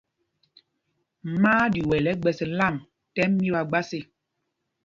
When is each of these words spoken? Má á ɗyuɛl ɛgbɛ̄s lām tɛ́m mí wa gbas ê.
Má 1.41 1.51
á 1.63 1.71
ɗyuɛl 1.73 2.05
ɛgbɛ̄s 2.11 2.39
lām 2.57 2.75
tɛ́m 3.13 3.29
mí 3.39 3.47
wa 3.53 3.61
gbas 3.69 3.89
ê. 3.99 4.01